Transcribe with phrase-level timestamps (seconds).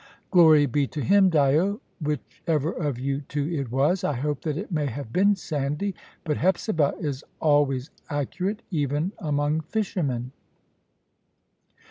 [0.31, 4.03] "Glory be to Him, Dyo, whichever of you two it was!
[4.03, 5.93] I hope that it may have been Sandy.
[6.23, 10.31] But Hepzibah is always accurate, even among fishermen."